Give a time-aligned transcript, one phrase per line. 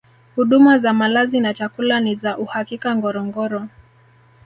[0.35, 3.67] huduma za malazi na chakula ni za uhakika ngorongoro